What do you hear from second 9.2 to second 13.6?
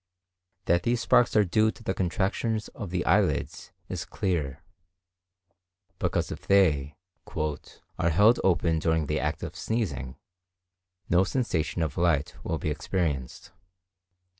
of sneezing, no sensation of light will be experienced."